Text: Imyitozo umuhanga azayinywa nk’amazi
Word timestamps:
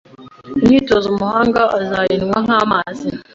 Imyitozo 0.63 1.05
umuhanga 1.13 1.61
azayinywa 1.79 2.37
nk’amazi 2.45 3.07